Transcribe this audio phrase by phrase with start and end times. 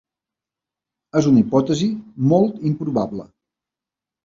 [1.21, 1.91] És una hipòtesi
[2.33, 3.29] molt improbable.